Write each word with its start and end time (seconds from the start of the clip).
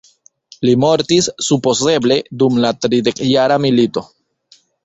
Li 0.67 0.71
mortis 0.83 1.27
supozeble 1.49 2.19
dum 2.45 2.57
la 2.65 2.75
tridekjara 2.87 3.63
milito. 3.67 4.07